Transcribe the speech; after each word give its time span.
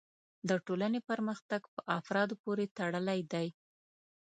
د 0.49 0.51
ټولنې 0.65 0.99
پرمختګ 1.09 1.61
په 1.73 1.81
افرادو 1.99 2.35
پورې 2.43 2.65
تړلی 2.77 3.19
دی. 3.33 3.47